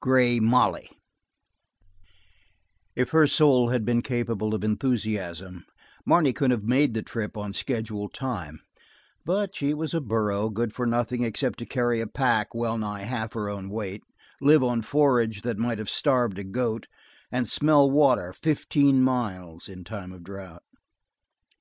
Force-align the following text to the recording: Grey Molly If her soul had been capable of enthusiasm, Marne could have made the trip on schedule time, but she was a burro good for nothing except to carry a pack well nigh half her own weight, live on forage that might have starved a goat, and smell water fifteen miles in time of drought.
Grey 0.00 0.38
Molly 0.38 0.88
If 2.94 3.10
her 3.10 3.26
soul 3.26 3.70
had 3.70 3.84
been 3.84 4.02
capable 4.02 4.54
of 4.54 4.62
enthusiasm, 4.62 5.64
Marne 6.06 6.32
could 6.32 6.52
have 6.52 6.62
made 6.62 6.94
the 6.94 7.02
trip 7.02 7.36
on 7.36 7.52
schedule 7.52 8.08
time, 8.08 8.60
but 9.24 9.56
she 9.56 9.74
was 9.74 9.92
a 9.92 10.00
burro 10.00 10.48
good 10.48 10.72
for 10.72 10.86
nothing 10.86 11.24
except 11.24 11.58
to 11.58 11.66
carry 11.66 12.00
a 12.00 12.06
pack 12.06 12.54
well 12.54 12.78
nigh 12.78 13.02
half 13.02 13.32
her 13.32 13.50
own 13.50 13.68
weight, 13.68 14.04
live 14.40 14.62
on 14.62 14.80
forage 14.82 15.42
that 15.42 15.58
might 15.58 15.78
have 15.78 15.90
starved 15.90 16.38
a 16.38 16.44
goat, 16.44 16.86
and 17.32 17.48
smell 17.48 17.90
water 17.90 18.32
fifteen 18.32 19.02
miles 19.02 19.68
in 19.68 19.82
time 19.82 20.12
of 20.12 20.22
drought. 20.22 20.62